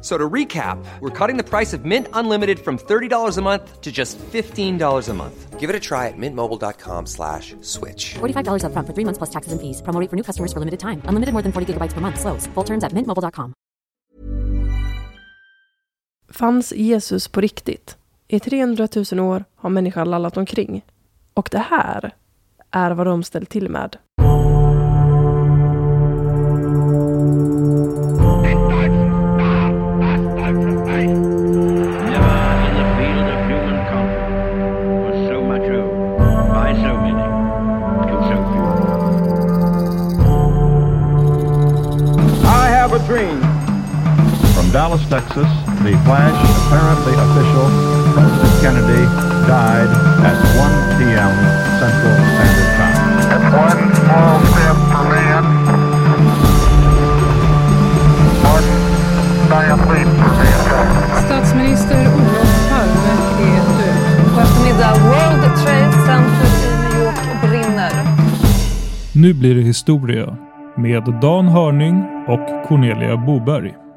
[0.00, 3.80] F- So to recap, we're cutting the price of Mint Unlimited from $30 a month
[3.82, 5.60] to just $15 a month.
[5.60, 8.14] Give it a try at mintmobile.com slash switch.
[8.18, 9.82] $45 upfront for three months plus taxes and fees.
[9.82, 11.02] Promo for new customers for limited time.
[11.04, 12.18] Unlimited more than 40 gigabytes per month.
[12.18, 12.48] Slows.
[12.54, 13.52] Full terms at mintmobile.com.
[16.32, 17.96] Fanns Jesus på riktigt?
[18.28, 20.84] I 300 000 år har människan lallat omkring.
[21.34, 22.14] Och det här
[22.70, 23.96] är vad de ställt till med.
[44.72, 45.50] Dallas, Texas,
[45.82, 47.66] the flash, apparently official,
[48.14, 49.02] President Kennedy
[49.50, 49.90] died
[50.22, 51.34] at 1 p.m.
[51.82, 53.02] Central Standard Time.
[53.30, 55.44] That's one small step for man,
[58.46, 58.68] one
[59.50, 61.26] giant leap for mankind.
[61.26, 63.98] Statsminister Olof Palme är död.
[64.42, 64.94] Eftermiddag.
[65.02, 67.92] World Trade Center i New York brinner.
[69.12, 70.36] Nu blir det historia
[70.76, 73.89] med Dan Hörning och Cornelia Boberg.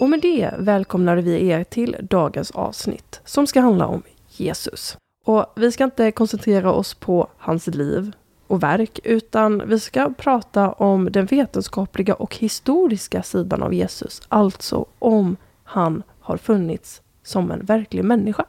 [0.00, 4.96] Och med det välkomnar vi er till dagens avsnitt som ska handla om Jesus.
[5.24, 8.12] Och vi ska inte koncentrera oss på hans liv
[8.46, 14.22] och verk, utan vi ska prata om den vetenskapliga och historiska sidan av Jesus.
[14.28, 18.44] Alltså om han har funnits som en verklig människa.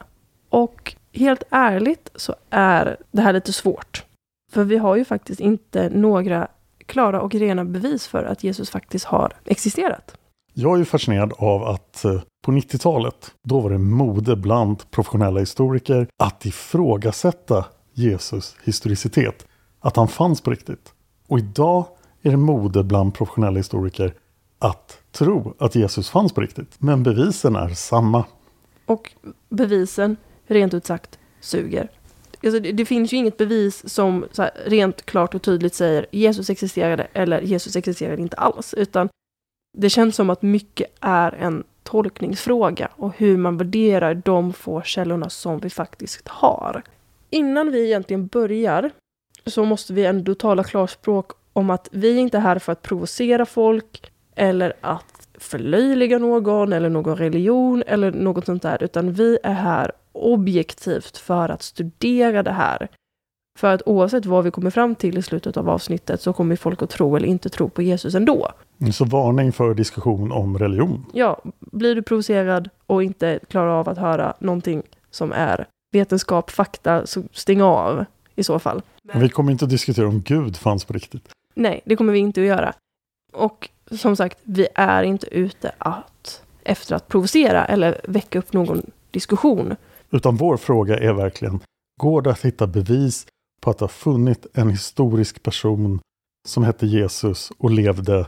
[0.48, 4.04] Och helt ärligt så är det här lite svårt.
[4.52, 6.48] För vi har ju faktiskt inte några
[6.86, 10.16] klara och rena bevis för att Jesus faktiskt har existerat.
[10.54, 15.40] Jag är ju fascinerad av att eh, på 90-talet, då var det mode bland professionella
[15.40, 19.46] historiker att ifrågasätta Jesus historicitet.
[19.80, 20.92] Att han fanns på riktigt.
[21.28, 21.86] Och idag
[22.22, 24.14] är det mode bland professionella historiker
[24.58, 26.74] att tro att Jesus fanns på riktigt.
[26.78, 28.24] Men bevisen är samma.
[28.86, 29.12] Och
[29.48, 31.88] bevisen, rent ut sagt, suger.
[32.44, 36.06] Alltså, det, det finns ju inget bevis som så här, rent klart och tydligt säger
[36.12, 38.74] Jesus existerade eller Jesus existerade inte alls.
[38.74, 39.08] Utan
[39.78, 45.30] det känns som att mycket är en tolkningsfråga och hur man värderar de få källorna
[45.30, 46.82] som vi faktiskt har.
[47.30, 48.90] Innan vi egentligen börjar
[49.46, 53.46] så måste vi ändå tala klarspråk om att vi inte är här för att provocera
[53.46, 59.52] folk eller att förlöjliga någon eller någon religion eller något sånt där, utan vi är
[59.52, 62.88] här objektivt för att studera det här.
[63.58, 66.82] För att oavsett vad vi kommer fram till i slutet av avsnittet så kommer folk
[66.82, 68.52] att tro eller inte tro på Jesus ändå.
[68.90, 71.06] Så varning för diskussion om religion.
[71.12, 77.06] Ja, blir du provocerad och inte klarar av att höra någonting som är vetenskap, fakta,
[77.06, 78.04] så stäng av
[78.34, 78.82] i så fall.
[79.02, 81.28] Men vi kommer inte att diskutera om Gud fanns på riktigt.
[81.54, 82.72] Nej, det kommer vi inte att göra.
[83.32, 88.90] Och som sagt, vi är inte ute att, efter att provocera eller väcka upp någon
[89.10, 89.76] diskussion.
[90.10, 91.60] Utan vår fråga är verkligen,
[92.00, 93.26] går det att hitta bevis
[93.60, 96.00] på att det har funnits en historisk person
[96.48, 98.26] som hette Jesus och levde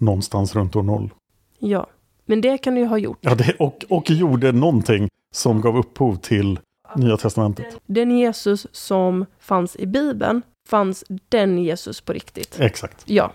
[0.00, 1.14] någonstans runt år noll?
[1.58, 1.86] Ja,
[2.24, 3.18] men det kan du ju ha gjort.
[3.20, 6.58] Ja, det, och, och gjorde någonting som gav upphov till
[6.96, 7.80] Nya Testamentet.
[7.86, 12.60] Den Jesus som fanns i Bibeln, fanns den Jesus på riktigt?
[12.60, 13.10] Exakt.
[13.10, 13.32] Ja.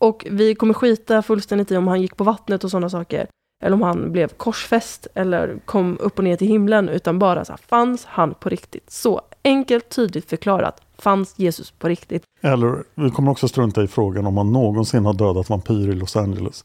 [0.00, 3.26] Och vi kommer skita fullständigt i om han gick på vattnet och sådana saker.
[3.62, 6.88] Eller om han blev korsfäst eller kom upp och ner till himlen.
[6.88, 8.90] Utan bara så här, fanns han på riktigt?
[8.90, 10.80] Så enkelt, tydligt förklarat.
[10.98, 12.22] Fanns Jesus på riktigt?
[12.40, 16.16] Eller vi kommer också strunta i frågan om man någonsin har dödat vampyrer i Los
[16.16, 16.64] Angeles.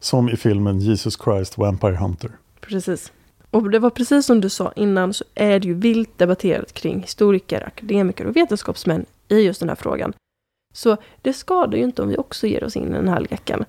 [0.00, 2.30] Som i filmen Jesus Christ Vampire Hunter.
[2.60, 3.12] Precis.
[3.50, 7.00] Och det var precis som du sa innan så är det ju vilt debatterat kring
[7.00, 10.12] historiker, akademiker och vetenskapsmän i just den här frågan.
[10.74, 13.64] Så det skadar ju inte om vi också ger oss in i den här leken.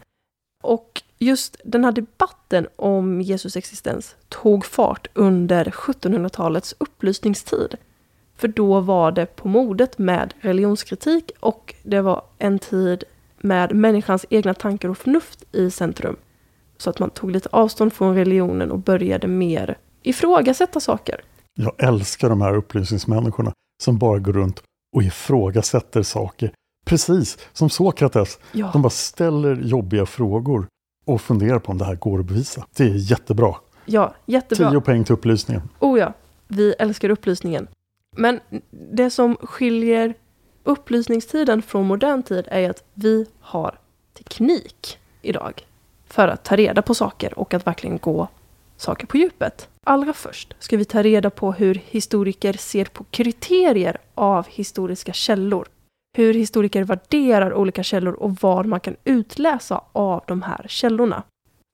[0.63, 7.75] Och just den här debatten om Jesus existens tog fart under 1700-talets upplysningstid.
[8.43, 13.03] För då var det på modet med religionskritik och det var en tid
[13.37, 16.15] med människans egna tankar och förnuft i centrum.
[16.77, 21.21] Så att man tog lite avstånd från religionen och började mer ifrågasätta saker.
[21.53, 23.51] Jag älskar de här upplysningsmänniskorna
[23.83, 24.63] som bara går runt
[24.95, 26.51] och ifrågasätter saker.
[26.85, 28.39] Precis som Sokrates.
[28.51, 28.69] Ja.
[28.73, 30.67] De bara ställer jobbiga frågor
[31.05, 32.65] och funderar på om det här går att bevisa.
[32.77, 33.55] Det är jättebra.
[33.85, 34.69] Ja, jättebra.
[34.69, 35.61] Tio poäng till upplysningen.
[35.79, 36.13] Oh ja,
[36.47, 37.67] vi älskar upplysningen.
[38.15, 38.39] Men
[38.69, 40.13] det som skiljer
[40.63, 43.79] upplysningstiden från modern tid är att vi har
[44.13, 45.65] teknik idag
[46.07, 48.27] för att ta reda på saker och att verkligen gå
[48.77, 49.69] saker på djupet.
[49.83, 55.67] Allra först ska vi ta reda på hur historiker ser på kriterier av historiska källor.
[56.17, 61.23] Hur historiker värderar olika källor och vad man kan utläsa av de här källorna.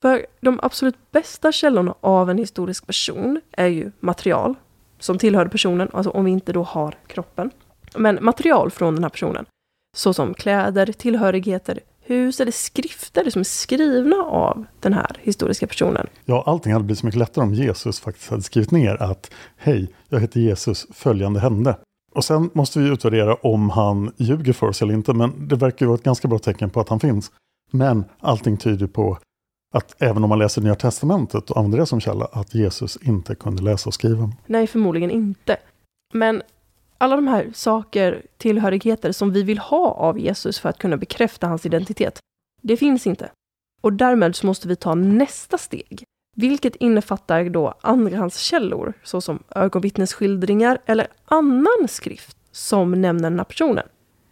[0.02, 4.56] För de absolut bästa källorna av en historisk person är ju material
[5.00, 7.52] som tillhörde personen, alltså om vi inte då har kroppen.
[7.96, 9.46] Men material från den här personen.
[9.98, 16.08] Såsom kläder, tillhörigheter, hus eller skrifter som är skrivna av den här historiska personen.
[16.26, 19.94] Ja, allting hade blivit så mycket lättare om Jesus faktiskt hade skrivit ner att Hej,
[20.10, 21.78] jag heter Jesus, följande hände.
[22.16, 25.86] Och sen måste vi utvärdera om han ljuger för oss eller inte, men det verkar
[25.86, 27.32] ju vara ett ganska bra tecken på att han finns.
[27.72, 29.18] Men allting tyder på
[29.74, 33.36] att även om man läser Nya Testamentet och använder det som källa, att Jesus inte
[33.36, 34.32] kunde läsa och skriva.
[34.46, 35.58] Nej, förmodligen inte.
[36.14, 36.42] Men
[36.98, 41.48] alla de här saker, tillhörigheter som vi vill ha av Jesus för att kunna bekräfta
[41.48, 42.20] hans identitet,
[42.62, 43.32] det finns inte.
[43.82, 46.04] Och därmed så måste vi ta nästa steg,
[46.36, 53.88] vilket innefattar då andrahandskällor, såsom ögonvittnesskildringar eller annan skrift som nämner den här personen.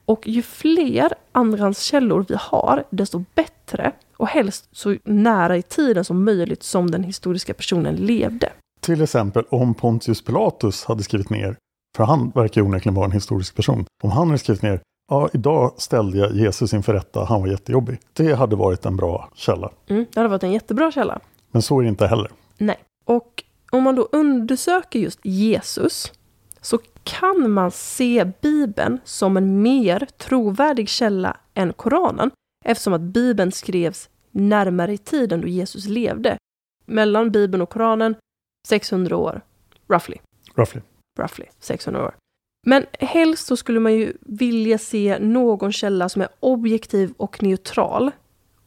[0.05, 6.23] Och ju fler andrahandskällor vi har, desto bättre och helst så nära i tiden som
[6.23, 8.49] möjligt som den historiska personen levde.
[8.79, 11.55] Till exempel om Pontius Pilatus hade skrivit ner,
[11.97, 14.79] för han verkar ju onekligen vara en historisk person, om han hade skrivit ner
[15.11, 17.99] Ja, idag ställde jag Jesus inför rätta, han var jättejobbig.
[18.13, 19.71] Det hade varit en bra källa.
[19.87, 21.19] Mm, det hade varit en jättebra källa.
[21.51, 22.31] Men så är det inte heller.
[22.57, 22.77] Nej.
[23.05, 26.11] Och om man då undersöker just Jesus
[26.61, 32.31] så kan man se Bibeln som en mer trovärdig källa än Koranen
[32.65, 36.37] eftersom att Bibeln skrevs närmare i tiden då Jesus levde.
[36.85, 38.15] Mellan Bibeln och Koranen
[38.67, 39.41] 600 år,
[39.87, 40.17] roughly.
[40.55, 40.81] Roughly.
[41.19, 42.15] Roughly 600 år.
[42.67, 48.11] Men helst så skulle man ju vilja se någon källa som är objektiv och neutral.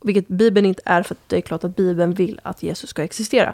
[0.04, 3.02] Vilket Bibeln inte är för att det är klart att Bibeln vill att Jesus ska
[3.02, 3.52] existera.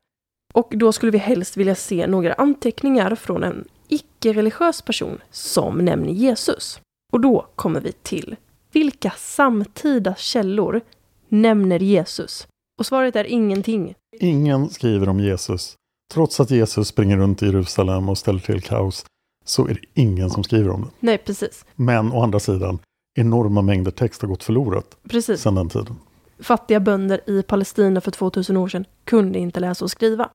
[0.55, 6.13] Och då skulle vi helst vilja se några anteckningar från en icke-religiös person som nämner
[6.13, 6.81] Jesus.
[7.13, 8.37] Och då kommer vi till
[8.77, 10.81] vilka samtida källor
[11.29, 12.49] nämner Jesus?
[12.79, 13.95] Och svaret är ingenting.
[14.21, 15.75] Ingen skriver om Jesus.
[16.15, 19.05] Trots att Jesus springer runt i Jerusalem och ställer till kaos
[19.45, 20.89] så är det ingen som skriver om det.
[21.01, 21.65] Nej, precis.
[21.75, 22.79] Men å andra sidan,
[23.19, 25.41] enorma mängder text har gått förlorat Precis.
[25.41, 25.97] sedan den tiden.
[26.39, 30.31] Fattiga bönder i Palestina för 2000 år sedan kunde inte läsa och skriva.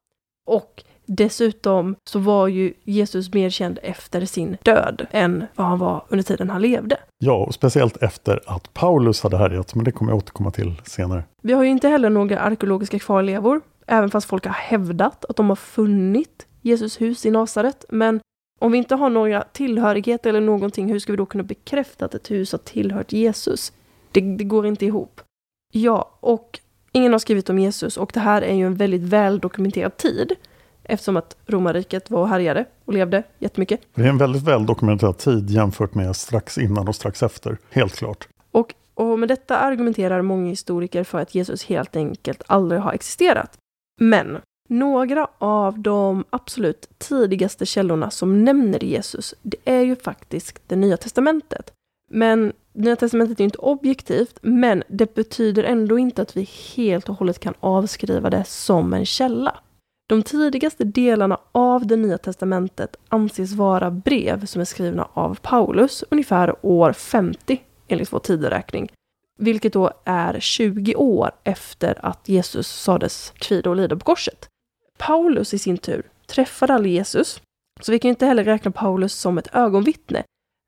[0.47, 0.83] Och
[1.17, 6.23] dessutom så var ju Jesus mer känd efter sin död än vad han var under
[6.23, 6.97] tiden han levde.
[7.17, 11.23] Ja, och speciellt efter att Paulus hade härjat, men det kommer jag återkomma till senare.
[11.41, 15.49] Vi har ju inte heller några arkeologiska kvarlevor, även fast folk har hävdat att de
[15.49, 17.85] har funnit Jesus hus i Nasaret.
[17.89, 18.19] Men
[18.59, 22.15] om vi inte har några tillhörigheter eller någonting, hur ska vi då kunna bekräfta att
[22.15, 23.73] ett hus har tillhört Jesus?
[24.11, 25.21] Det, det går inte ihop.
[25.73, 26.59] Ja, och
[26.91, 30.35] ingen har skrivit om Jesus och det här är ju en väldigt väldokumenterad tid
[30.83, 33.81] eftersom att romarriket var och härjade och levde jättemycket.
[33.95, 38.27] Det är en väldigt väldokumenterad tid jämfört med strax innan och strax efter, helt klart.
[38.51, 43.57] Och, och med detta argumenterar många historiker för att Jesus helt enkelt aldrig har existerat.
[43.99, 44.37] Men
[44.69, 50.97] några av de absolut tidigaste källorna som nämner Jesus, det är ju faktiskt det Nya
[50.97, 51.73] Testamentet.
[52.11, 57.09] Men Nya Testamentet är ju inte objektivt, men det betyder ändå inte att vi helt
[57.09, 59.59] och hållet kan avskriva det som en källa.
[60.11, 66.03] De tidigaste delarna av det Nya Testamentet anses vara brev som är skrivna av Paulus
[66.09, 68.91] ungefär år 50 enligt vår tideräkning.
[69.39, 74.47] Vilket då är 20 år efter att Jesus sades kvida och lida på korset.
[74.97, 77.41] Paulus i sin tur träffade aldrig Jesus,
[77.81, 80.23] så vi kan inte heller räkna Paulus som ett ögonvittne.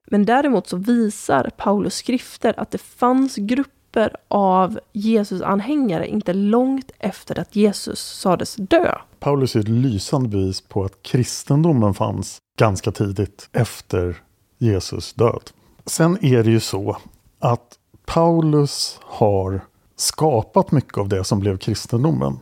[0.07, 6.91] Men däremot så visar Paulus skrifter att det fanns grupper grupper av Jesus-anhängare inte långt
[7.00, 8.95] efter att Jesus sades dö.
[9.19, 14.21] Paulus är ett lysande bevis på att kristendomen fanns ganska tidigt efter
[14.59, 15.51] Jesus död.
[15.85, 16.97] Sen är det ju så
[17.39, 19.62] att Paulus har
[19.95, 22.39] skapat mycket av det som blev kristendomen.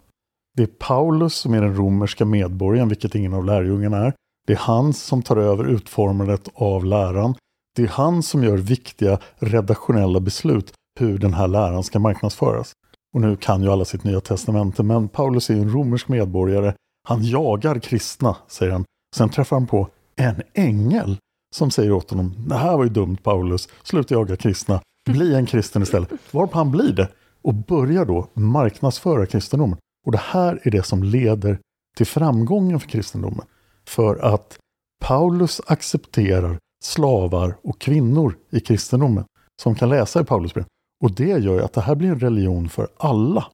[0.58, 4.14] Det är Paulus som är den romerska medborgaren, vilket ingen av lärjungarna är.
[4.48, 7.36] Det är han som tar över utformandet av läran.
[7.76, 12.72] Det är han som gör viktiga redaktionella beslut hur den här läran ska marknadsföras.
[13.14, 16.74] Och nu kan ju alla sitt nya testamente, men Paulus är ju en romersk medborgare.
[17.08, 18.86] Han jagar kristna, säger han.
[19.16, 21.18] Sen träffar han på en ängel
[21.56, 25.46] som säger åt honom, det här var ju dumt Paulus, sluta jaga kristna, bli en
[25.46, 26.10] kristen istället.
[26.32, 27.08] Varpå han blir det
[27.42, 29.78] och börjar då marknadsföra kristendomen.
[30.06, 31.60] Och det här är det som leder
[31.98, 33.46] till framgången för kristendomen.
[33.88, 34.58] För att
[35.02, 39.26] Paulus accepterar slavar och kvinnor i kristendomen
[39.62, 40.68] som kan läsa i Paulusbrevet.
[41.02, 43.46] Och det gör ju att det här blir en religion för alla.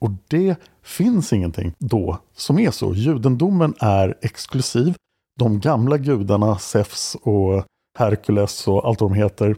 [0.00, 2.94] Och det finns ingenting då som är så.
[2.94, 4.94] Judendomen är exklusiv.
[5.38, 7.64] De gamla gudarna, Zeus och
[7.98, 9.56] Herkules och allt vad de heter,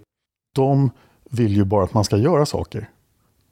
[0.55, 0.91] de
[1.31, 2.91] vill ju bara att man ska göra saker.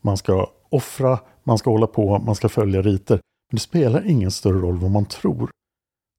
[0.01, 3.15] Man ska offra, man ska hålla på, man ska följa riter.
[3.15, 5.51] Men det spelar ingen större roll vad man tror.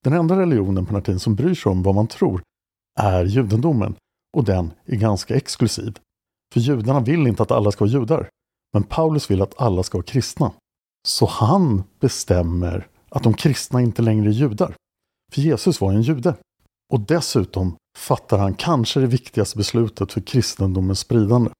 [0.03, 2.41] Den enda religionen på den här tiden som bryr sig om vad man tror
[2.99, 3.95] är judendomen.
[4.37, 5.97] Och den är ganska exklusiv.
[6.53, 8.29] För judarna vill inte att alla ska vara judar.
[8.73, 10.51] Men Paulus vill att alla ska vara kristna.
[11.07, 14.75] Så han bestämmer att de kristna inte längre är judar.
[15.33, 16.35] För Jesus var en jude.
[16.93, 21.51] Och dessutom fattar han kanske det viktigaste beslutet för kristendomens spridande.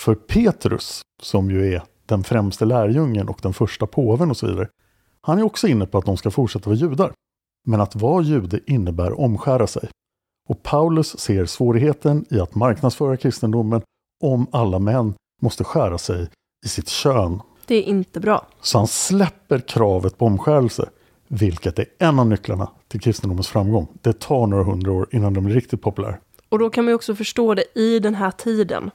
[0.00, 4.68] För Petrus, som ju är den främste lärjungen och den första påven och så vidare,
[5.20, 7.12] han är också inne på att de ska fortsätta vara judar.
[7.66, 9.88] Men att vara jude innebär omskära sig.
[10.48, 13.82] Och Paulus ser svårigheten i att marknadsföra kristendomen
[14.22, 16.28] om alla män måste skära sig
[16.66, 17.40] i sitt kön.
[17.66, 18.46] Det är inte bra.
[18.60, 20.88] Så han släpper kravet på omskärelse,
[21.28, 23.88] vilket är en av nycklarna till kristendomens framgång.
[24.02, 26.20] Det tar några hundra år innan den blir riktigt populär.
[26.48, 28.90] Och då kan man ju också förstå det i den här tiden.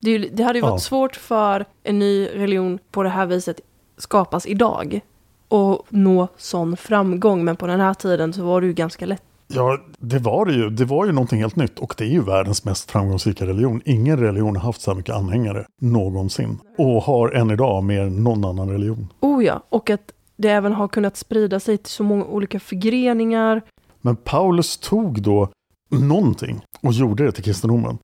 [0.00, 0.78] Det, det hade ju varit Ja.
[0.78, 3.60] svårt för en ny religion på det här viset
[3.98, 5.00] skapas idag
[5.48, 7.44] och nå sån framgång.
[7.44, 9.22] Men på den här tiden så var det ju ganska lätt.
[9.48, 10.70] Ja, det var det ju.
[10.70, 13.82] Det var ju någonting helt nytt och det är ju världens mest framgångsrika religion.
[13.84, 18.24] Ingen religion har haft så här mycket anhängare någonsin och har än idag mer än
[18.24, 19.12] någon annan religion.
[19.20, 23.62] Oh ja, och att det även har kunnat sprida sig till så många olika förgreningar.
[24.02, 25.48] Men Paulus tog då
[25.90, 27.98] någonting och gjorde det till kristendomen.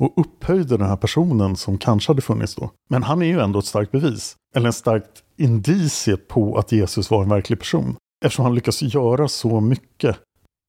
[0.00, 2.70] Och upphöjde den här personen som kanske hade funnits då.
[2.90, 4.36] Men han är ju ändå ett starkt bevis.
[4.54, 7.96] Eller en starkt indicie på att Jesus var en verklig person.
[8.24, 10.16] Eftersom han lyckas göra så mycket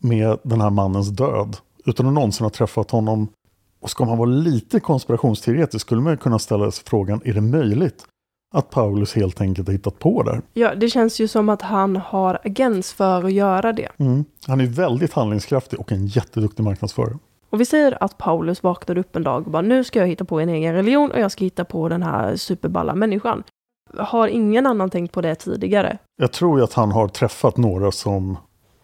[0.02, 1.58] med den här mannens död.
[1.86, 3.28] Utan att någonsin ha träffat honom.
[3.82, 8.06] Och ska man vara lite konspirationsteoretisk skulle man kunna ställa sig frågan, är det möjligt
[8.54, 10.42] att Paulus helt enkelt har hittat på det?
[10.54, 13.90] Ja, det känns ju som att han har agens för att göra det.
[13.98, 14.26] Mm.
[14.48, 17.18] Han är väldigt handlingskraftig och en jätteduktig marknadsförare.
[17.50, 20.26] Och vi säger att Paulus vaknade upp en dag och bara nu ska jag hitta
[20.26, 23.44] på en egen religion och jag ska hitta på den här superballa människan.
[23.98, 25.98] Har ingen annan tänkt på det tidigare?
[26.22, 28.38] Jag tror ju att han har träffat några som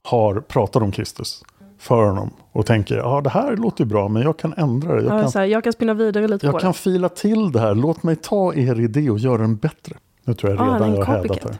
[0.08, 1.44] har pratat om Kristus
[1.80, 5.04] för honom och tänker ja det här låter ju bra men jag kan ändra det.
[5.04, 6.78] Jag Jag, kan, så här, jag kan spinna vidare lite på jag kan det.
[6.78, 7.76] fila till det här.
[7.76, 9.96] Låt mig ta er idé och göra den bättre.
[10.24, 11.58] Nu tror jag Ah, redan en jag har hädat här.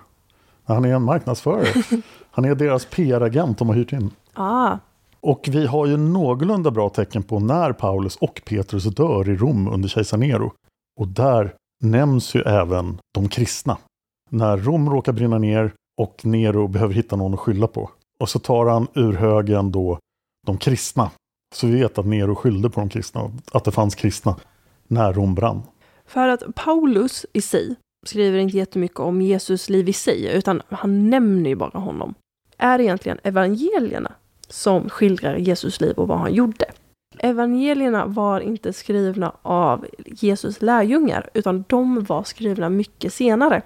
[0.64, 1.68] Han är en marknadsförare.
[2.32, 4.12] han är deras PR-agent de har hyrt in.
[4.34, 4.78] Ah,
[5.20, 9.68] Och vi har ju någorlunda bra tecken på när Paulus och Petrus dör i Rom
[9.68, 10.52] under kejsar Nero.
[11.00, 13.78] Och där nämns ju även de kristna.
[14.30, 17.90] När Rom råkar brinna ner och Nero behöver hitta någon att skylla på.
[18.20, 20.00] Och så tar han ur högen då
[20.46, 21.12] de kristna.
[21.56, 24.36] Så vi vet att Nero skyllde på de kristna, att det fanns kristna
[24.88, 25.62] när Rom brann.
[26.06, 31.10] för att Paulus i sig skriver inte jättemycket om Jesus liv i sig, utan han
[31.10, 32.14] nämner ju bara honom.
[32.58, 34.12] Är egentligen evangelierna
[34.48, 36.66] som skildrar Jesus liv och vad han gjorde.
[37.20, 43.62] Evangelierna var inte skrivna av Jesus lärjungar, utan de var skrivna mycket senare.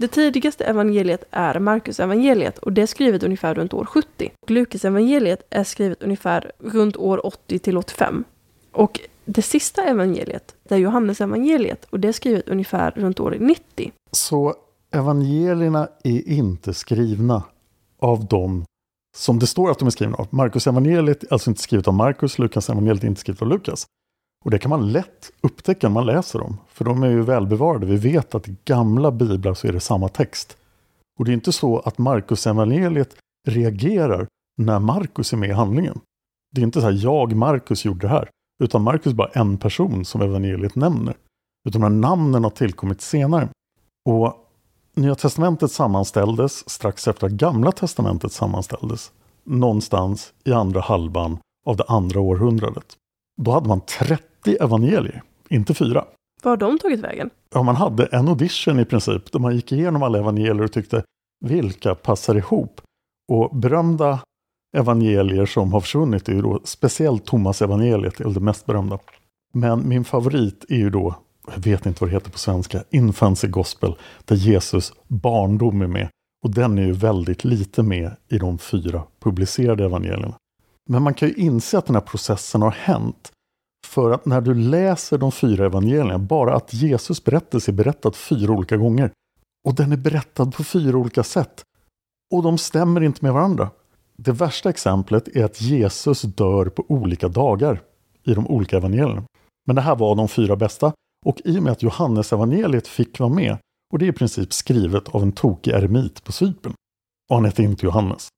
[0.00, 4.30] Det tidigaste evangeliet är Markus evangeliet och det är skrivet ungefär runt år 70.
[4.46, 8.24] Lukas evangeliet är skrivet ungefär runt år 80 till 85.
[8.72, 13.36] Och det sista evangeliet, det är Johannes evangeliet och det är skrivet ungefär runt år
[13.40, 13.92] 90.
[14.12, 14.54] Så
[14.94, 17.42] evangelierna är inte skrivna
[17.98, 18.64] av dem
[19.16, 20.26] som det står att de är skrivna av.
[20.30, 23.86] Markus evangeliet är alltså inte skrivet av Markus, Lukas evangeliet är inte skrivet av Lukas.
[24.44, 27.86] Och det kan man lätt upptäcka när man läser dem, för de är ju välbevarade.
[27.86, 30.56] Vi vet att i gamla biblar så är det samma text.
[31.18, 33.16] Och det är inte så att Markus evangeliet
[33.48, 34.26] reagerar
[34.58, 36.00] när Markus är med i handlingen.
[36.54, 38.28] Det är inte så här, jag, Markus, gjorde det här.
[38.62, 41.16] Utan Markus är bara en person som evangeliet nämner.
[41.68, 43.48] utan de här namnen har tillkommit senare.
[44.08, 44.34] Och
[44.94, 49.12] Nya Testamentet sammanställdes strax efter att Gamla Testamentet sammanställdes.
[49.44, 52.96] Någonstans i andra halvan av det andra århundradet.
[53.42, 56.04] Då hade man 30 evangelier, inte fyra.
[56.42, 57.30] Var har de tagit vägen?
[57.54, 61.02] Ja, man hade en audition i princip, där man gick igenom alla evangelier och tyckte
[61.44, 62.80] vilka passar ihop?
[63.32, 64.20] Och berömda
[64.76, 68.98] evangelier som har försvunnit är ju då speciellt Thomas evangeliet är det mest berömda.
[69.52, 71.14] Men min favorit är ju då,
[71.54, 73.94] jag vet inte vad det heter på svenska, Infancy Gospel,
[74.24, 76.08] där Jesus barndom är med.
[76.44, 80.34] Och den är ju väldigt lite med i de fyra publicerade evangelierna.
[80.88, 83.32] Men man kan ju inse att den här processen har hänt.
[83.90, 88.52] För att när du läser de fyra evangelierna, bara att Jesus berättelse är berättad fyra
[88.52, 89.10] olika gånger.
[89.68, 91.62] Och den är berättad på fyra olika sätt.
[92.34, 93.70] Och de stämmer inte med varandra.
[94.16, 97.82] Det värsta exemplet är att Jesus dör på olika dagar
[98.24, 99.22] i de olika evangelierna.
[99.66, 100.92] Men det här var de fyra bästa.
[101.26, 103.56] Och i och med att Johannes evangeliet fick vara med,
[103.92, 106.74] och det är i princip skrivet av en tokig eremit på Cypern.
[107.30, 108.28] Och han hette inte Johannes.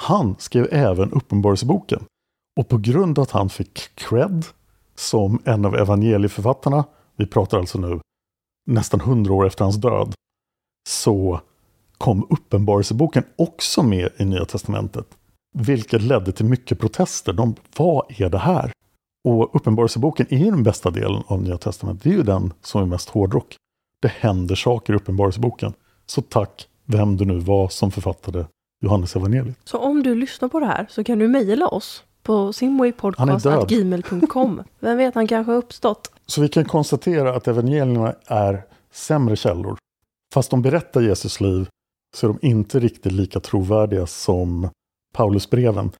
[0.00, 2.04] Han skrev även Uppenbarelseboken.
[2.60, 4.44] Och på grund av att han fick cred
[4.98, 6.84] som en av evangelieförfattarna,
[7.16, 8.00] vi pratar alltså nu
[8.66, 10.14] nästan hundra år efter hans död,
[10.88, 11.40] så
[11.98, 15.06] kom Uppenbarelseboken också med i Nya Testamentet.
[15.58, 17.32] Vilket ledde till mycket protester.
[17.32, 18.72] De, vad är det här?
[19.28, 22.04] Och Uppenbarelseboken är ju den bästa delen av Nya Testamentet.
[22.04, 23.56] Det är ju den som är mest hårdrock.
[24.02, 25.72] Det händer saker i Uppenbarelseboken.
[26.06, 28.46] Så tack vem du nu var som författade
[28.80, 29.58] Johannes evangeliet.
[29.64, 34.62] Så om du lyssnar på det här så kan du mejla oss på simwaypodcast.gmail.com.
[34.80, 36.12] Vem vet, han kanske har uppstått.
[36.26, 39.76] Så vi kan konstatera att evangelierna är sämre källor.
[40.34, 41.68] Fast de berättar Jesus liv
[42.16, 44.68] så är de inte riktigt lika trovärdiga som
[45.14, 45.90] Paulusbreven.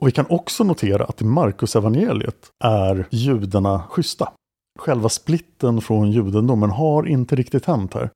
[0.00, 4.32] Och vi kan också notera att i Markus evangeliet är judarna schyssta.
[4.78, 8.10] Själva splitten från judendomen har inte riktigt hänt här.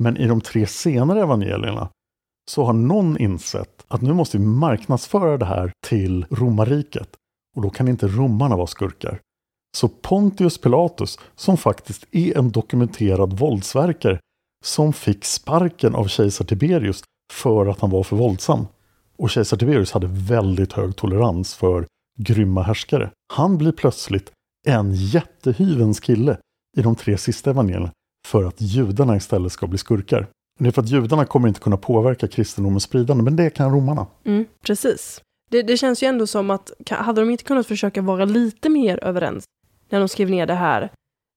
[0.00, 1.88] Men i de tre senare evangelierna
[2.50, 7.08] så har någon insett att nu måste vi marknadsföra det här till romarriket.
[7.56, 9.20] Och då kan inte romarna vara skurkar.
[9.76, 14.20] Så Pontius Pilatus, som faktiskt är en dokumenterad våldsverkare,
[14.64, 18.66] som fick sparken av kejsar Tiberius för att han var för våldsam.
[19.18, 21.86] Och kejsar Tiberius hade väldigt hög tolerans för
[22.18, 23.10] grymma härskare.
[23.34, 24.32] Han blir plötsligt
[24.66, 26.38] en jättehyvens kille
[26.76, 27.90] i de tre sista evangelierna
[28.26, 30.28] för att judarna istället ska bli skurkar.
[30.58, 34.06] Det är för att judarna kommer inte kunna påverka kristendomens spridande, men det kan romarna.
[34.24, 35.20] Mm, precis.
[35.50, 39.04] Det, det, känns ju ändå som att, hade de inte kunnat försöka vara lite mer
[39.04, 39.44] överens
[39.88, 40.90] när de skrev ner det här,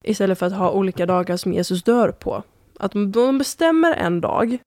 [0.04, 2.42] istället för att ha olika dagar som Jesus dör på.
[2.78, 4.58] Att de bestämmer en dag,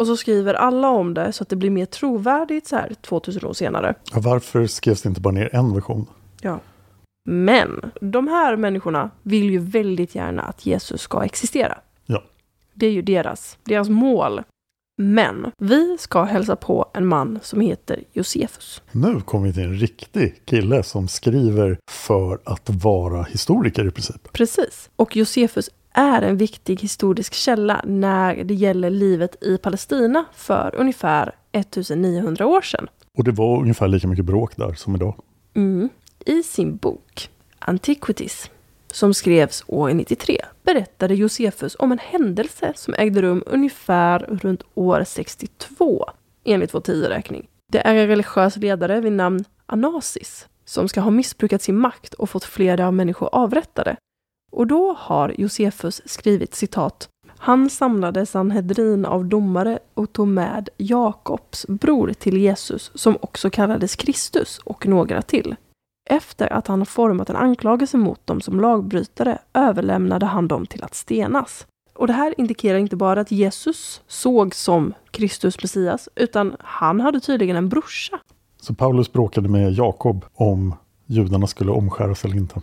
[0.00, 3.44] och så skriver alla om det så att det blir mer trovärdigt så här 2000
[3.44, 3.94] år senare.
[4.12, 6.06] Ja, varför skrevs det inte bara ner en version?
[6.40, 6.60] Ja.
[7.28, 11.78] Men de här människorna vill ju väldigt gärna att Jesus ska existera.
[12.74, 14.42] Det är ju deras, deras mål.
[14.96, 18.82] Men vi ska hälsa på en man som heter Josefus.
[18.92, 24.32] Nu kommer vi till en riktig kille som skriver för att vara historiker i princip.
[24.32, 24.90] Precis.
[24.96, 31.34] Och Josefus är en viktig historisk källa när det gäller livet i Palestina för ungefär
[31.52, 32.86] 1900 år sedan.
[33.18, 35.14] Och det var ungefär lika mycket bråk där som idag.
[35.54, 35.88] Mm.
[36.26, 38.50] I sin bok Antiquities,
[38.94, 45.04] som skrevs år 93, berättade Josefus om en händelse som ägde rum ungefär runt år
[45.06, 46.10] 62,
[46.44, 47.48] enligt vår tideräkning.
[47.72, 52.30] Det är en religiös ledare vid namn Anasis som ska ha missbrukat sin makt och
[52.30, 53.96] fått flera människor avrättade.
[54.52, 57.08] Och då har Josefus skrivit citat
[57.44, 63.96] han samlade Sanhedrin av domare och tog med Jakobs bror till Jesus, som också kallades
[63.96, 65.56] Kristus, och några till.
[66.10, 70.94] Efter att han format en anklagelse mot dem som lagbrytare överlämnade han dem till att
[70.94, 71.66] stenas.
[71.94, 77.20] Och det här indikerar inte bara att Jesus såg som Kristus Messias, utan han hade
[77.20, 78.20] tydligen en brorsa.
[78.60, 80.74] Så Paulus bråkade med Jakob om
[81.06, 82.60] judarna skulle omskäras eller inte.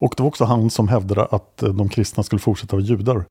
[0.00, 3.24] Och det var också han som hävdade att de kristna skulle fortsätta vara judar.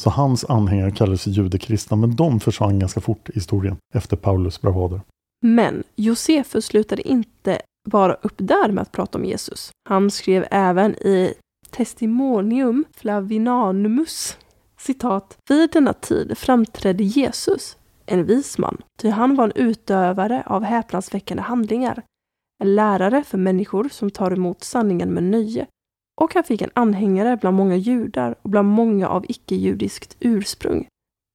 [0.00, 5.00] Så hans anhängare kallades judekristna, men de försvann ganska fort i historien efter Paulus bravader.
[5.44, 9.70] Men Josefus slutade inte bara upp där med att prata om Jesus.
[9.88, 11.34] Han skrev även i
[11.70, 14.38] Testimonium Flavinanumus
[14.78, 15.38] citat.
[15.48, 21.42] Vid denna tid framträdde Jesus, en vis man, ty han var en utövare av häpnadsväckande
[21.42, 22.02] handlingar,
[22.62, 25.66] en lärare för människor som tar emot sanningen med nöje.
[26.20, 30.88] Och han fick en anhängare bland många judar och bland många av icke-judiskt ursprung.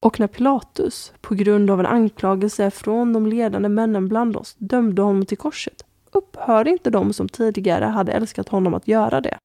[0.04, 5.02] Och när Pilatus, på grund av en anklagelse från de ledande männen bland oss, dömde
[5.02, 9.38] honom till korset, upphörde inte de som tidigare hade älskat honom att göra det.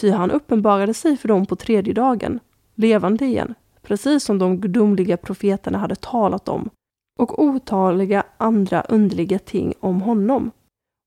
[0.00, 2.40] Ty han uppenbarade sig för dem på tredje dagen
[2.74, 6.70] levande igen, precis som de gudomliga profeterna hade talat om,
[7.18, 10.50] och otaliga andra underliga ting om honom.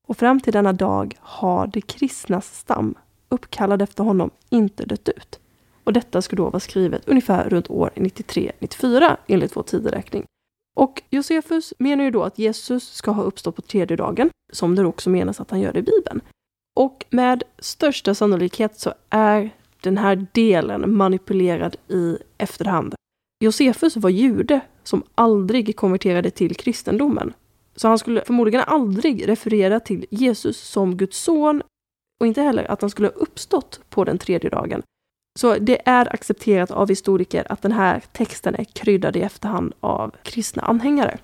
[0.08, 2.94] Och fram till denna dag har det kristnas stam,
[3.28, 5.40] uppkallad efter honom, inte dött ut.
[5.84, 10.24] Och detta skulle då vara skrivet ungefär runt år 93-94 enligt vår tideräkning.
[10.78, 14.84] Och Josefus menar ju då att Jesus ska ha uppstått på tredje dagen, som det
[14.84, 16.20] också menas att han gör i Bibeln.
[16.76, 22.94] Och med största sannolikhet så är den här delen manipulerad i efterhand.
[23.44, 27.32] Josefus var jude som aldrig konverterade till kristendomen.
[27.76, 31.62] Så han skulle förmodligen aldrig referera till Jesus som Guds son
[32.20, 34.82] och inte heller att han skulle ha uppstått på den tredje dagen.
[35.38, 40.14] Så det är accepterat av historiker att den här texten är kryddad i efterhand av
[40.22, 41.18] kristna anhängare.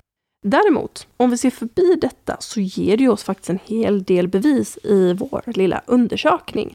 [0.45, 4.77] Däremot, om vi ser förbi detta så ger det oss faktiskt en hel del bevis
[4.83, 6.73] i vår lilla undersökning.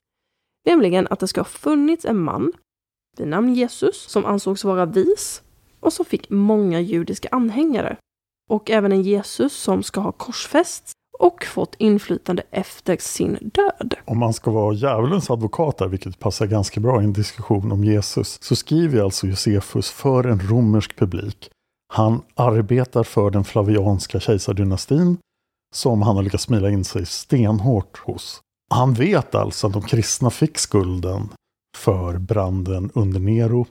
[0.67, 2.53] Nämligen att det ska ha funnits en man
[3.19, 5.43] vid namn Jesus som ansågs vara vis
[5.81, 7.97] och som fick många judiska anhängare.
[8.51, 13.95] Och även en Jesus som ska ha korsfästs och fått inflytande efter sin död.
[14.05, 17.85] Om man ska vara djävulens advokat där, vilket passar ganska bra i en diskussion om
[17.85, 21.51] Jesus, så skriver alltså Josefus för en romersk publik.
[21.93, 25.17] Han arbetar för den flavianska kejsardynastin
[25.75, 28.41] som han har lyckats smila in sig stenhårt hos.
[28.71, 31.29] Han vet alltså att de kristna fick skulden
[31.77, 33.67] för branden under Nero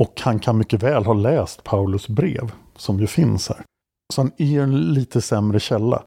[0.00, 3.64] och han kan mycket väl ha läst Paulus brev som ju finns här.
[4.14, 6.02] Så han är en lite sämre källa.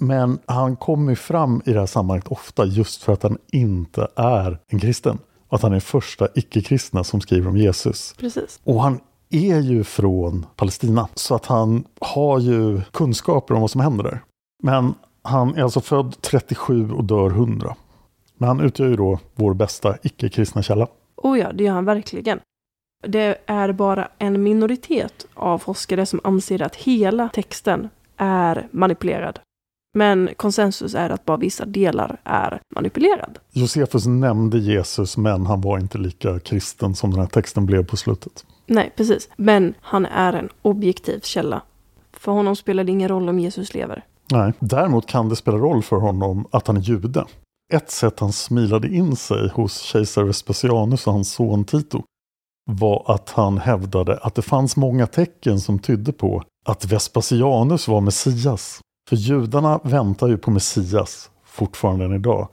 [0.00, 4.58] Men han kommer fram i det här sammanhanget ofta just för att han inte är
[4.66, 5.18] en kristen.
[5.48, 8.14] Att han är första icke-kristna som skriver om Jesus.
[8.18, 8.60] Precis.
[8.64, 11.08] Och han är ju från Palestina.
[11.14, 14.20] Så att han har ju kunskaper om vad som händer där.
[14.62, 17.76] Men han är alltså född 37 och dör 100.
[18.38, 20.86] Men han utgör ju då vår bästa icke-kristna källa.
[21.16, 22.40] Oh ja, det gör han verkligen.
[23.06, 29.40] Det är bara en minoritet av forskare som anser att hela texten är manipulerad.
[29.94, 33.38] Men konsensus är att bara vissa delar är manipulerad.
[33.52, 37.96] Josefus nämnde Jesus men han var inte lika kristen som den här texten blev på
[37.96, 38.44] slutet.
[38.66, 39.28] Nej, precis.
[39.36, 41.62] Men han är en objektiv källa.
[42.12, 44.04] För honom spelar det ingen roll om Jesus lever.
[44.30, 47.24] Nej, däremot kan det spela roll för honom att han är jude.
[47.72, 52.02] Ett sätt han smilade in sig hos kejsar Vespasianus och hans son Tito
[52.70, 58.00] var att han hävdade att det fanns många tecken som tydde på att Vespasianus var
[58.00, 58.80] Messias.
[59.10, 62.48] För judarna väntar ju på Messias fortfarande än idag.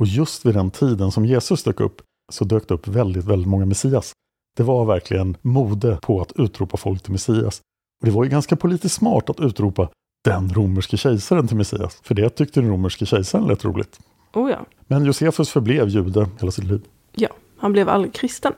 [0.00, 3.48] Och just vid den tiden som Jesus dök upp så dök det upp väldigt, väldigt
[3.48, 4.12] många Messias.
[4.56, 7.60] Det var verkligen mode på att utropa folk till Messias.
[8.00, 9.88] Och det var ju ganska politiskt smart att utropa
[10.24, 12.00] den romerske kejsaren till Messias.
[12.02, 14.00] För det tyckte den romerske kejsaren lät roligt.
[14.34, 14.66] Oh ja.
[14.86, 16.82] Men Josefus förblev jude hela sitt liv.
[17.12, 18.52] Ja, han blev aldrig kristen.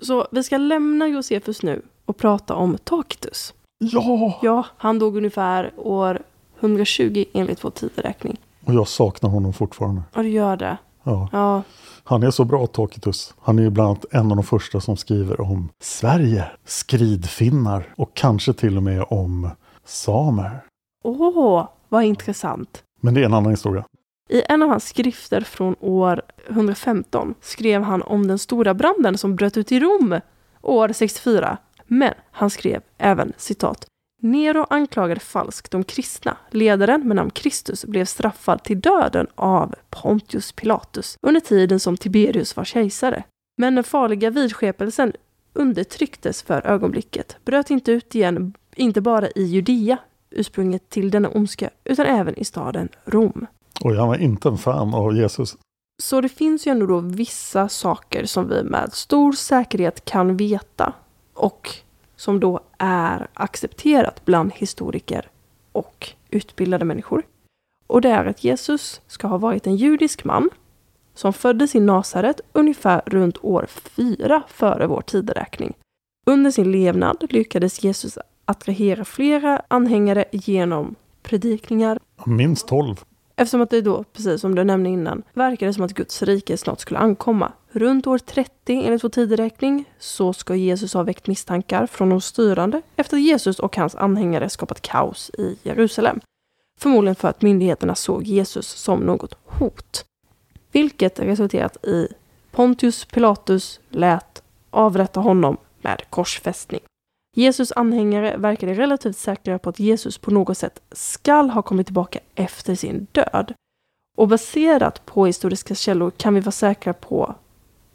[0.00, 3.54] Så vi ska lämna Josefus nu och prata om Tacitus.
[3.78, 4.38] Ja!
[4.42, 6.22] Ja, han dog ungefär år
[6.66, 8.36] 120 enligt vår tideräkning.
[8.64, 10.02] Och jag saknar honom fortfarande.
[10.14, 10.76] Ja, du gör det.
[11.02, 11.28] Ja.
[11.32, 11.62] Ja,
[12.04, 13.34] Han är så bra, Tacitus.
[13.40, 18.52] Han är bland annat en av de första som skriver om Sverige, skridfinnar och kanske
[18.52, 19.50] till och med om
[19.84, 20.60] samer.
[21.04, 22.82] åh, vad intressant.
[23.00, 23.84] Men det är en annan historia.
[24.28, 29.36] I en av hans skrifter från år 115 skrev han om den stora branden som
[29.36, 30.20] bröt ut i Rom
[30.62, 31.56] år 64.
[31.86, 33.86] Men han skrev även citat
[34.22, 36.36] Nero anklagade falskt de kristna.
[36.50, 42.56] Ledaren med namn Kristus blev straffad till döden av Pontius Pilatus under tiden som Tiberius
[42.56, 43.24] var kejsare.
[43.58, 45.12] Men den farliga vidskepelsen
[45.52, 49.98] undertrycktes för ögonblicket, bröt inte ut igen, inte bara i Judea,
[50.30, 53.46] ursprunget till denna ondska, utan även i staden Rom.
[53.80, 55.56] Och han var inte en fan av Jesus.
[56.02, 60.92] Så det finns ju ändå då vissa saker som vi med stor säkerhet kan veta
[61.34, 61.70] och
[62.16, 65.28] som då är accepterat bland historiker
[65.72, 67.22] och utbildade människor.
[67.86, 70.50] Och det är att Jesus ska ha varit en judisk man
[71.14, 75.74] som föddes i Nasaret ungefär runt år 4 före vår tideräkning.
[76.26, 82.96] Under sin levnad lyckades Jesus attrahera flera anhängare genom predikningar, Minst tolv.
[83.36, 86.80] Eftersom att det då, precis som du nämnde innan, verkade som att Guds rike snart
[86.80, 87.52] skulle ankomma.
[87.70, 92.82] Runt år 30 enligt vår tideräkning så ska Jesus ha väckt misstankar från de styrande
[92.96, 96.20] efter att Jesus och hans anhängare skapat kaos i Jerusalem.
[96.80, 100.04] Förmodligen för att myndigheterna såg Jesus som något hot.
[100.72, 102.08] Vilket resulterat i
[102.50, 106.80] Pontius Pilatus lät avrätta honom med korsfästning.
[107.36, 112.18] Jesus anhängare verkade relativt säkra på att Jesus på något sätt skall ha kommit tillbaka
[112.34, 113.54] efter sin död.
[114.16, 117.34] Och baserat på historiska källor kan vi vara säkra på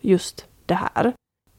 [0.01, 1.13] just det här.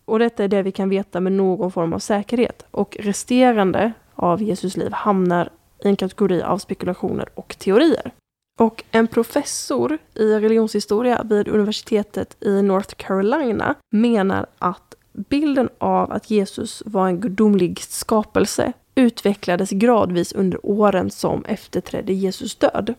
[0.04, 2.66] Och detta är det vi kan veta med någon form av säkerhet.
[2.70, 5.50] Och resterande av Jesus liv hamnar
[5.84, 8.10] i en kategori av spekulationer och teorier.
[8.58, 16.30] Och en professor i religionshistoria vid universitetet i North Carolina menar att bilden av att
[16.30, 22.94] Jesus var en gudomlig skapelse utvecklades gradvis under åren som efterträdde Jesus död.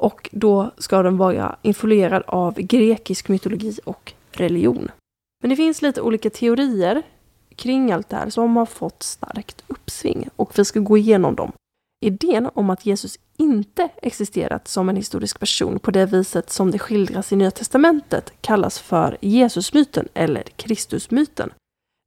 [0.00, 4.90] Och då ska den vara influerad av grekisk mytologi och religion.
[5.42, 7.02] Men det finns lite olika teorier
[7.56, 11.52] kring allt det här som har fått starkt uppsving och vi ska gå igenom dem.
[12.04, 16.78] Idén om att Jesus inte existerat som en historisk person på det viset som det
[16.78, 21.50] skildras i Nya Testamentet kallas för Jesusmyten eller Kristusmyten.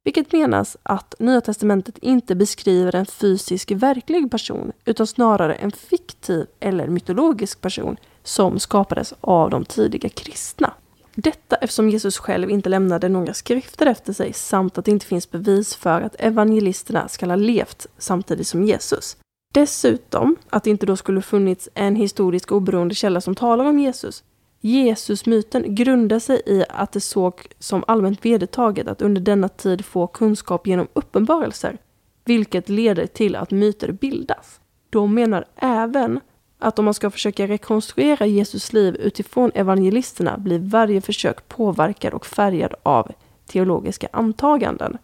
[0.04, 6.46] Vilket menas att Nya Testamentet inte beskriver en fysisk verklig person utan snarare en fiktiv
[6.60, 10.74] eller mytologisk person som skapades av de tidiga kristna.
[11.14, 15.30] Detta eftersom Jesus själv inte lämnade några skrifter efter sig samt att det inte finns
[15.30, 19.16] bevis för att evangelisterna ska ha levt samtidigt som Jesus.
[19.54, 24.24] Dessutom att det inte då skulle funnits en historisk oberoende källa som talar om Jesus.
[24.60, 30.06] Jesusmyten grundar sig i att det såg som allmänt vedertaget att under denna tid få
[30.06, 31.78] kunskap genom uppenbarelser,
[32.24, 34.60] vilket leder till att myter bildas.
[34.90, 36.20] De menar även
[36.58, 42.26] att om man ska försöka rekonstruera Jesus liv utifrån evangelisterna blir varje försök påverkad och
[42.26, 43.12] färgad av
[43.46, 44.98] teologiska antaganden.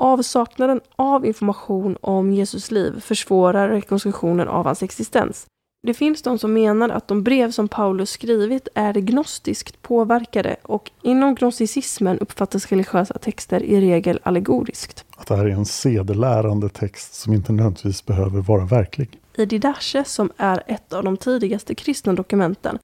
[0.00, 5.46] Avsaknaden av information om Jesus liv försvårar rekonstruktionen av hans existens.
[5.86, 10.90] Det finns de som menar att de brev som Paulus skrivit är gnostiskt påverkade och
[11.02, 15.04] inom gnosticismen uppfattas religiösa texter i regel allegoriskt.
[15.16, 19.20] Att det här är en sedelärande text som inte nödvändigtvis behöver vara verklig.
[19.36, 22.78] I Didache, som är ett av de tidigaste kristna dokumenten,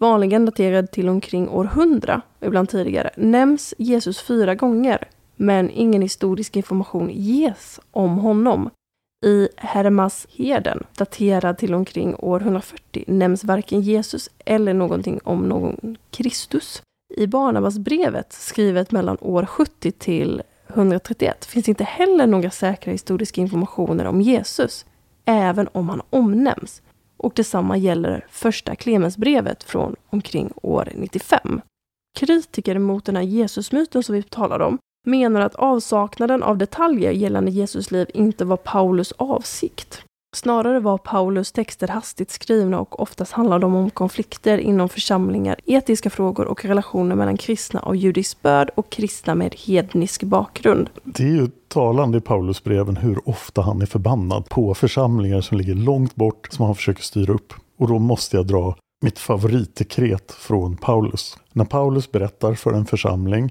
[0.00, 6.56] vanligen daterad till omkring år 100, ibland tidigare, nämns Jesus fyra gånger, men ingen historisk
[6.56, 8.70] information ges om honom.
[9.26, 16.82] I Hermasheden, daterad till omkring år 140, nämns varken Jesus eller någonting om någon Kristus.
[17.16, 24.04] I Barnabasbrevet, skrivet mellan år 70 till 131, finns inte heller några säkra historiska informationer
[24.04, 24.86] om Jesus,
[25.24, 26.82] även om han omnämns.
[27.16, 31.60] Och detsamma gäller första Clemensbrevet från omkring år 95.
[32.16, 37.50] Kritiker mot den här Jesusmyten som vi talar om menar att avsaknaden av detaljer gällande
[37.50, 40.04] Jesus liv inte var Paulus avsikt.
[40.34, 46.10] Snarare var Paulus texter hastigt skrivna och oftast handlade de om konflikter inom församlingar, etiska
[46.10, 50.90] frågor och relationer mellan kristna av judisk börd och kristna med hednisk bakgrund.
[51.04, 55.74] Det är ju talande i Paulusbreven hur ofta han är förbannad på församlingar som ligger
[55.74, 57.54] långt bort som han försöker styra upp.
[57.78, 61.38] Och då måste jag dra mitt favoritdekret från Paulus.
[61.52, 63.50] När Paulus berättar för en församling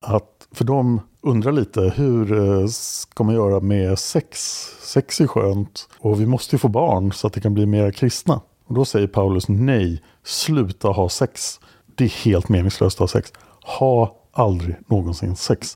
[0.00, 4.38] att, för de undrar lite, hur eh, ska man göra med sex?
[4.80, 7.92] Sex är skönt och vi måste ju få barn så att det kan bli mer
[7.92, 8.40] kristna.
[8.66, 11.60] Och då säger Paulus nej, sluta ha sex.
[11.94, 13.32] Det är helt meningslöst att ha sex.
[13.78, 15.74] Ha aldrig någonsin sex.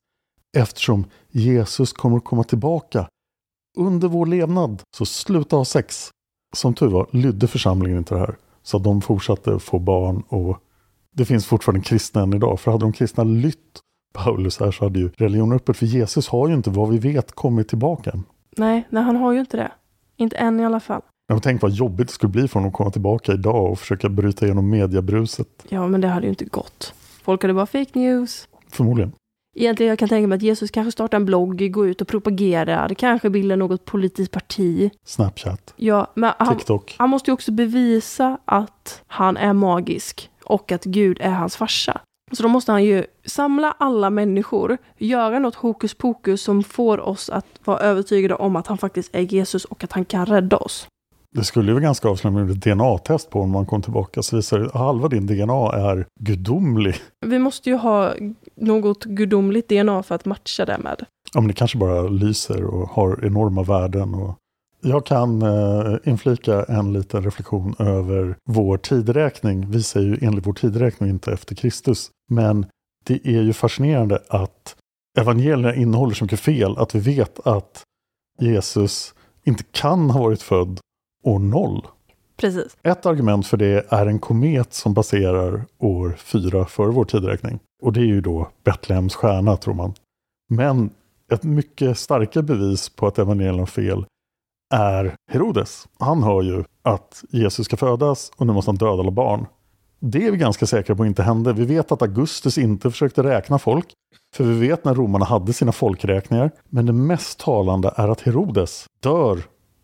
[0.56, 3.08] Eftersom Jesus kommer att komma tillbaka
[3.76, 4.82] under vår levnad.
[4.96, 6.10] Så sluta ha sex.
[6.56, 8.36] Som tur var lydde församlingen inte det här.
[8.62, 10.58] Så de fortsatte få barn och
[11.12, 12.60] det finns fortfarande kristna än idag.
[12.60, 13.80] För hade de kristna lytt
[14.14, 15.76] Paulus här så hade ju religionen öppet.
[15.76, 18.24] För Jesus har ju inte vad vi vet kommit tillbaka än.
[18.56, 19.72] Nej, nej, han har ju inte det.
[20.16, 21.02] Inte än i alla fall.
[21.28, 24.08] Men tänk vad jobbigt det skulle bli för honom att komma tillbaka idag och försöka
[24.08, 25.48] bryta igenom mediebruset.
[25.68, 26.94] Ja, men det hade ju inte gått.
[27.22, 28.48] Folk hade bara fake news.
[28.68, 29.12] Förmodligen.
[29.56, 32.88] Egentligen jag kan tänka mig att Jesus kanske startar en blogg, går ut och propagerar,
[32.88, 34.90] kanske bildar något politiskt parti.
[35.04, 35.74] Snapchat.
[35.76, 36.94] Ja, men han, TikTok.
[36.98, 42.00] han måste ju också bevisa att han är magisk och att Gud är hans farsa.
[42.36, 47.30] Så då måste han ju samla alla människor, göra något hokus pokus som får oss
[47.30, 50.88] att vara övertygade om att han faktiskt är Jesus och att han kan rädda oss.
[51.34, 54.36] Det skulle ju vara ganska avslöjande med ett DNA-test på om man kom tillbaka så
[54.36, 56.94] visar det att halva din DNA är gudomlig.
[57.26, 58.12] Vi måste ju ha
[58.56, 61.04] något gudomligt DNA för att matcha det med.
[61.34, 64.14] Ja, men det kanske bara lyser och har enorma värden.
[64.14, 64.38] Och...
[64.82, 69.70] Jag kan eh, inflika en liten reflektion över vår tideräkning.
[69.70, 72.10] Vi säger ju enligt vår tideräkning inte efter Kristus.
[72.30, 72.66] Men
[73.04, 74.76] det är ju fascinerande att
[75.18, 77.82] evangelierna innehåller så mycket fel att vi vet att
[78.40, 80.80] Jesus inte kan ha varit född
[81.24, 81.86] år noll.
[82.36, 82.76] Precis.
[82.82, 87.58] Ett argument för det är en komet som passerar år fyra före vår tideräkning.
[87.82, 89.94] Och det är ju då Betlehems stjärna tror man.
[90.48, 90.90] Men
[91.32, 94.06] ett mycket starkare bevis på att evangelierna har fel
[94.74, 95.88] är Herodes.
[95.98, 99.46] Han hör ju att Jesus ska födas och nu måste han döda alla barn.
[100.06, 101.52] Det är vi ganska säkra på inte hände.
[101.52, 103.86] Vi vet att Augustus inte försökte räkna folk.
[104.34, 106.50] För vi vet när romarna hade sina folkräkningar.
[106.68, 109.38] Men det mest talande är att Herodes dör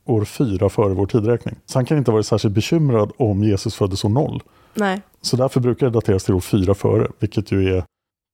[0.05, 1.57] år fyra före vår tidräkning.
[1.67, 4.43] Så han kan inte ha varit särskilt bekymrad om Jesus föddes år noll.
[4.75, 5.03] Nej.
[5.21, 7.09] Så därför brukar det dateras till år fyra före.
[7.19, 7.85] Vilket ju är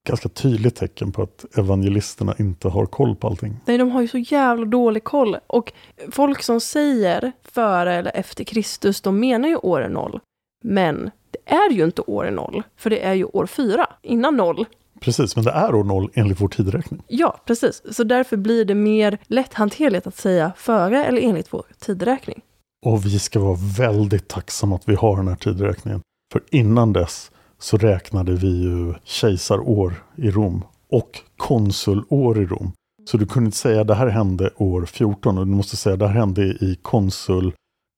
[0.08, 3.56] ganska tydligt tecken på att evangelisterna inte har koll på allting.
[3.66, 5.36] Nej, de har ju så jävla dålig koll.
[5.46, 5.72] Och
[6.10, 10.20] folk som säger före eller efter Kristus, de menar ju år noll.
[10.64, 11.10] Men
[11.46, 14.66] är ju inte år noll, för det är ju år fyra, innan noll.
[15.00, 17.02] Precis, men det är år noll enligt vår tidräkning.
[17.08, 17.82] Ja, precis.
[17.90, 22.40] Så därför blir det mer lätthanterligt att säga före eller enligt vår tidräkning.
[22.86, 26.00] Och vi ska vara väldigt tacksamma att vi har den här tidräkningen.
[26.32, 32.72] För innan dess så räknade vi ju kejsarår i Rom och konsulår i Rom.
[33.10, 36.08] Så du kunde inte säga det här hände år 14 och du måste säga det
[36.08, 37.52] här hände i konsul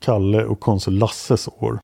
[0.04, 1.78] Kalle och konsul Lasses år.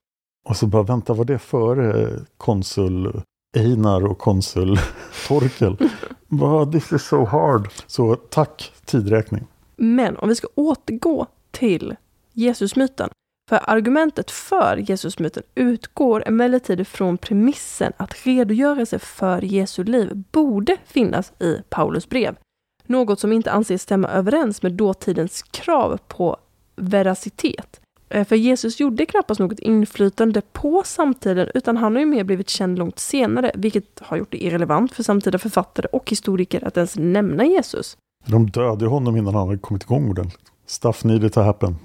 [0.44, 3.22] Och så bara vänta, var det före konsul
[3.56, 4.78] Einar och konsul
[5.28, 5.76] Torkel?
[6.72, 7.68] This is so hard.
[7.86, 9.46] Så tack tidräkning.
[9.76, 11.96] Men om vi ska återgå till
[12.32, 13.10] Jesusmyten.
[13.48, 21.32] För argumentet för Jesusmyten utgår emellertid från premissen att redogörelse för Jesu liv borde finnas
[21.40, 22.36] i Paulus brev.
[22.86, 26.36] Något som inte anses stämma överens med dåtidens krav på
[26.76, 27.80] veracitet.
[28.14, 32.48] Eh, För Jesus gjorde knappast något inflytande på samtiden utan han har ju mer blivit
[32.50, 36.96] känd långt senare, vilket har gjort det irrelevant för samtida författare och historiker att ens
[36.98, 37.96] nämna Jesus.
[38.26, 40.52] De dödade honom innan han hade kommit igång ordentligt.
[40.66, 41.76] Stuff needed to happen.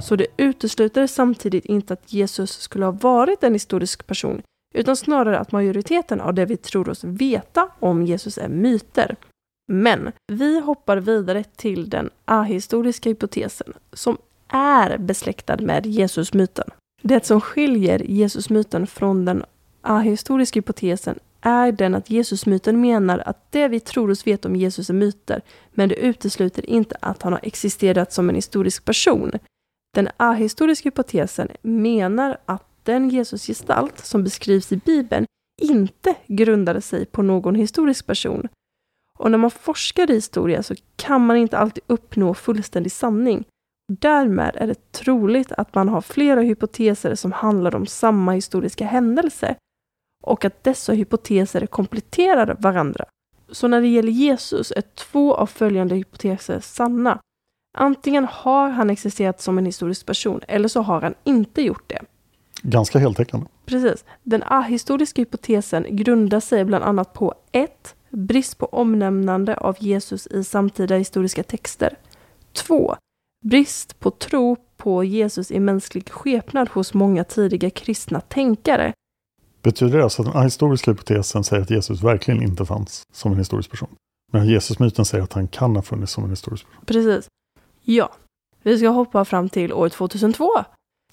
[0.00, 4.42] Så det utesluter samtidigt inte att Jesus skulle ha varit en historisk person,
[4.72, 9.16] utan snarare att majoriteten av det vi tror oss veta om Jesus är myter.
[9.68, 16.70] Men vi hoppar vidare till den ahistoriska hypotesen, som är besläktad med Jesusmyten.
[17.02, 19.44] Det som skiljer Jesusmyten från den
[19.80, 24.90] ahistoriska hypotesen är den att Jesusmyten menar att det vi tror oss veta om Jesus
[24.90, 29.32] är myter, men det utesluter inte att han har existerat som en historisk person.
[29.94, 35.26] Den ahistoriska hypotesen menar att den Jesusgestalt som beskrivs i Bibeln
[35.62, 38.48] inte grundade sig på någon historisk person.
[39.18, 43.44] Och när man forskar i historia så kan man inte alltid uppnå fullständig sanning.
[44.00, 49.56] Därmed är det troligt att man har flera hypoteser som handlar om samma historiska händelse
[50.22, 53.04] och att dessa hypoteser kompletterar varandra.
[53.50, 57.18] Så när det gäller Jesus är två av följande hypoteser sanna.
[57.78, 62.00] Antingen har han existerat som en historisk person eller så har han inte gjort det.
[62.62, 63.46] Ganska heltäckande.
[63.66, 64.04] Precis.
[64.22, 67.94] Den ahistoriska hypotesen grundar sig bland annat på 1.
[68.10, 71.96] Brist på omnämnande av Jesus i samtida historiska texter.
[72.52, 72.96] 2.
[73.44, 78.92] Brist på tro på Jesus i mänsklig skepnad hos många tidiga kristna tänkare.
[79.62, 83.38] Betyder det alltså att den historiska hypotesen säger att Jesus verkligen inte fanns som en
[83.38, 83.88] historisk person?
[84.32, 86.84] Men Jesusmyten säger att han kan ha funnits som en historisk person.
[86.86, 87.28] Precis.
[87.82, 88.12] Ja.
[88.62, 90.50] Vi ska hoppa fram till år 2002.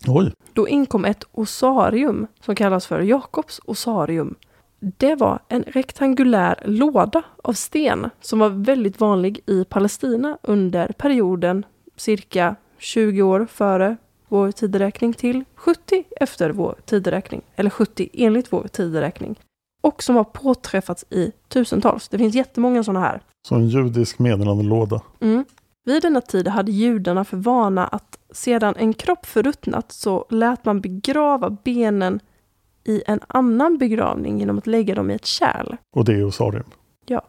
[0.08, 0.34] Oj!
[0.54, 4.36] Då inkom ett osarium som kallas för Jakobs osarium.
[4.80, 11.66] Det var en rektangulär låda av sten som var väldigt vanlig i Palestina under perioden
[11.96, 18.68] cirka 20 år före vår tideräkning till 70 efter vår tideräkning, eller 70 enligt vår
[18.68, 19.40] tideräkning.
[19.82, 22.10] Och som har påträffats i tusentals.
[22.10, 23.22] Det finns jättemånga sådana här.
[23.48, 25.02] Så en judisk meddelandelåda.
[25.20, 25.46] Mm.
[25.90, 30.82] Vid denna tid hade judarna för vana att sedan en kropp förruttnat så lät man
[30.82, 32.20] begrava benen
[32.84, 35.76] i en annan begravning genom att lägga dem i ett kärl.
[35.96, 36.66] Och det är osarium.
[37.06, 37.22] Ja.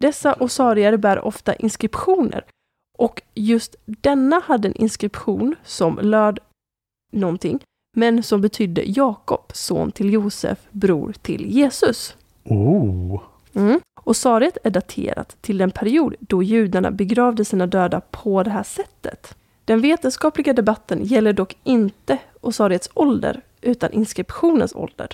[0.00, 2.44] Dessa osarier bär ofta inskriptioner.
[2.98, 6.38] Och just denna hade en inskription som löd
[7.12, 7.60] någonting,
[7.96, 12.16] men som betydde Jakob, son till Josef, bror till Jesus.
[12.44, 13.22] Oh!
[13.54, 13.80] Mm.
[14.04, 19.36] Osariet är daterat till den period då judarna begravde sina döda på det här sättet.
[19.64, 25.08] Den vetenskapliga debatten gäller dock inte osariets ålder, utan inskriptionens ålder.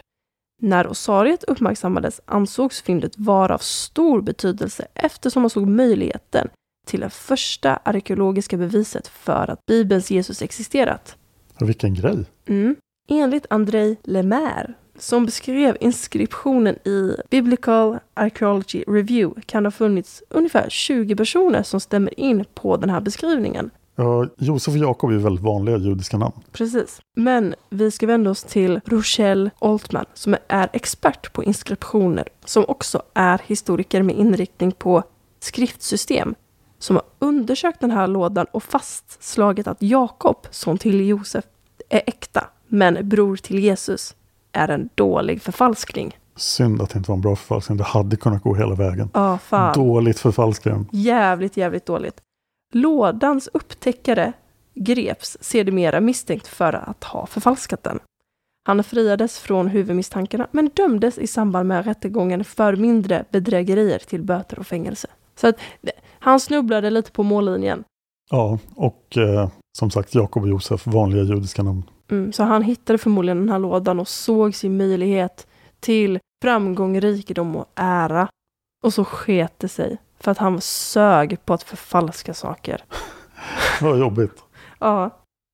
[0.63, 6.49] När osariet uppmärksammades ansågs fyndet vara av stor betydelse eftersom man såg möjligheten
[6.87, 11.17] till det första arkeologiska beviset för att Bibelns Jesus existerat.
[11.61, 12.25] Vilken grej!
[12.47, 12.77] Mm.
[13.09, 21.17] Enligt Andrei Lemaire, som beskrev inskriptionen i Biblical Archaeology Review, kan ha funnits ungefär 20
[21.17, 23.71] personer som stämmer in på den här beskrivningen.
[23.97, 26.35] Ja, Josef och Jakob är väldigt vanliga judiska namn.
[26.53, 27.01] Precis.
[27.17, 33.03] Men vi ska vända oss till Rochelle Altman som är expert på inskriptioner, som också
[33.15, 35.03] är historiker med inriktning på
[35.41, 36.35] skriftsystem.
[36.79, 41.45] som har undersökt den här lådan och fastslagit att Jakob, son till Josef,
[41.89, 44.15] är äkta, men bror till Jesus
[44.59, 46.17] är en dålig förfalskning.
[46.37, 47.79] Synd att det inte var en bra förfalskning.
[47.79, 49.11] Det hade kunnat gå hela vägen.
[49.15, 49.75] Ja, fan.
[49.75, 50.89] Dåligt förfalskaren.
[50.93, 52.21] Jävligt, jävligt dåligt.
[52.75, 54.33] Lådans upptäckare
[54.75, 57.99] greps sedermera misstänkt för att ha förfalskat den.
[58.65, 64.59] Han friades från huvudmisstankarna men dömdes i samband med rättegången för mindre bedrägerier till böter
[64.59, 65.09] och fängelse.
[65.37, 65.57] Så att
[66.19, 67.85] han snubblade lite på mållinjen.
[68.31, 69.49] Ja, och eh,
[69.79, 71.83] som sagt Jakob och Josef, vanliga judiska namn.
[72.11, 75.47] Mm, så han hittade förmodligen den här lådan och såg sin möjlighet
[75.81, 78.29] till framgång, rikedom och ära.
[78.85, 79.99] Och så sket det sig.
[80.21, 82.85] För att han sög på att förfalska saker.
[83.81, 84.43] Vad jobbigt.
[84.79, 85.11] Ja.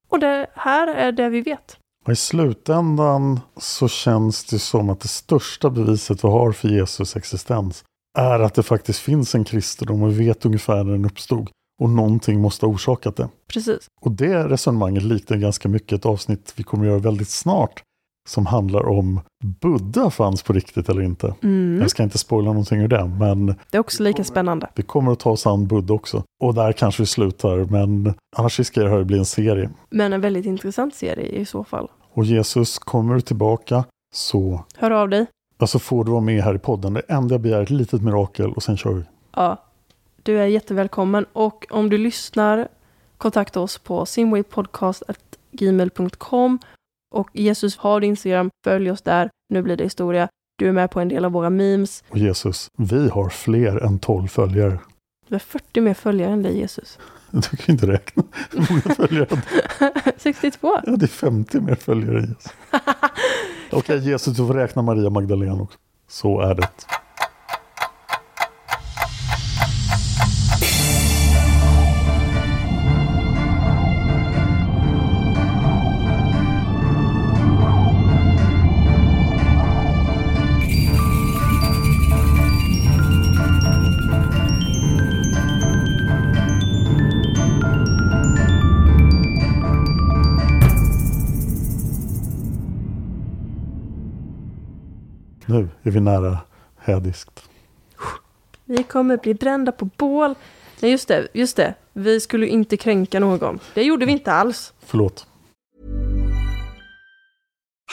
[0.09, 1.77] Och det här är det vi vet.
[2.07, 7.17] Och I slutändan så känns det som att det största beviset vi har för Jesus
[7.17, 7.85] existens
[8.19, 11.51] är att det faktiskt finns en kristendom och vi vet ungefär när den uppstod.
[11.83, 13.29] Och någonting måste ha orsakat det.
[13.49, 13.87] Precis.
[14.01, 17.83] Och det resonemanget liknar ganska mycket ett avsnitt vi kommer göra väldigt snart.
[18.29, 19.21] Som handlar om
[19.61, 21.35] Buddha fanns på riktigt eller inte.
[21.43, 21.81] Mm.
[21.81, 24.71] Jag ska inte spoila någonting ur det, men Det är också lika spännande.
[24.75, 26.23] vi kommer att ta oss an Buddha också.
[26.43, 29.71] Och där kanske vi slutar, men annars riskerar det här att bli en serie.
[29.91, 31.89] Men en väldigt intressant serie i så fall.
[32.13, 35.27] Och Jesus kommer tillbaka så Hör av dig.
[35.59, 36.95] alltså får du vara med här i podden.
[36.95, 39.03] Det enda jag begär är ett litet mirakel och sen kör vi.
[39.37, 39.63] Ja.
[40.25, 42.69] Du är jättevälkommen och om du lyssnar
[43.19, 46.59] kontakta oss på simwaypodcast.gmail.com
[47.15, 49.31] och Jesus har din Instagram, följ oss där.
[49.49, 50.29] Nu blir det historia.
[50.59, 52.05] Du är med på en del av våra memes.
[52.09, 54.79] Och Jesus, vi har fler än 12 följare.
[55.29, 56.99] Du har 40 mer följare än dig Jesus.
[57.31, 59.43] Du kan inte räkna hur många följare.
[60.17, 60.81] 62.
[60.87, 62.53] Ja, det är 50 mer följare än Jesus.
[63.73, 65.79] Okej, Jesus, du får räkna Maria Magdalena också.
[66.09, 66.69] Så är det.
[95.85, 96.39] Är vi nära
[96.77, 97.49] hädiskt.
[98.65, 100.35] Vi kommer bli brända på bål.
[100.81, 101.75] Nej, just det, just det.
[101.93, 103.59] Vi skulle inte kränka någon.
[103.75, 104.73] Det gjorde vi inte alls.
[104.81, 105.27] Förlåt.